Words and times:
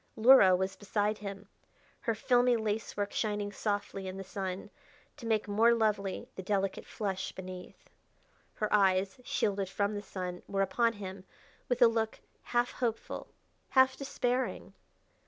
Luhra 0.17 0.55
was 0.57 0.75
beside 0.75 1.19
him, 1.19 1.47
her 1.99 2.15
filmy 2.15 2.55
lacework 2.57 3.13
shining 3.13 3.51
softly 3.51 4.07
in 4.07 4.17
the 4.17 4.23
sun, 4.23 4.71
to 5.15 5.27
make 5.27 5.47
more 5.47 5.75
lovely 5.75 6.27
the 6.33 6.41
delicate 6.41 6.87
flush 6.87 7.31
beneath. 7.33 7.91
Her 8.55 8.73
eyes, 8.73 9.21
shielded 9.23 9.69
from 9.69 9.93
the 9.93 10.01
sun, 10.01 10.41
were 10.47 10.63
upon 10.63 10.93
him 10.93 11.25
with 11.69 11.83
a 11.83 11.87
look 11.87 12.19
half 12.45 12.71
hopeful, 12.71 13.27
half 13.69 13.95
despairing. 13.95 14.73